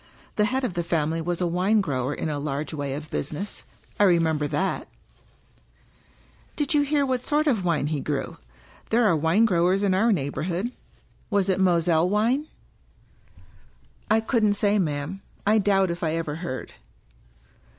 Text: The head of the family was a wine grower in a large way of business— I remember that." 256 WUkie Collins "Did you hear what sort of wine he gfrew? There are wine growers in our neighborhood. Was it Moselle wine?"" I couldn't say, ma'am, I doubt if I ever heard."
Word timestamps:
The 0.35 0.45
head 0.45 0.63
of 0.63 0.73
the 0.73 0.83
family 0.83 1.21
was 1.21 1.41
a 1.41 1.45
wine 1.45 1.79
grower 1.79 2.11
in 2.11 2.27
a 2.27 2.39
large 2.39 2.73
way 2.73 2.95
of 2.95 3.11
business— 3.11 3.61
I 3.99 4.03
remember 4.05 4.47
that." 4.47 4.87
256 6.55 6.55
WUkie 6.55 6.55
Collins 6.55 6.55
"Did 6.55 6.73
you 6.73 6.81
hear 6.81 7.05
what 7.05 7.25
sort 7.27 7.45
of 7.45 7.63
wine 7.63 7.85
he 7.85 8.01
gfrew? 8.01 8.37
There 8.89 9.05
are 9.05 9.15
wine 9.15 9.45
growers 9.45 9.83
in 9.83 9.93
our 9.93 10.11
neighborhood. 10.11 10.71
Was 11.29 11.49
it 11.49 11.59
Moselle 11.59 12.09
wine?"" 12.09 12.47
I 14.09 14.21
couldn't 14.21 14.53
say, 14.55 14.79
ma'am, 14.79 15.21
I 15.45 15.59
doubt 15.59 15.91
if 15.91 16.01
I 16.01 16.15
ever 16.15 16.37
heard." 16.37 16.73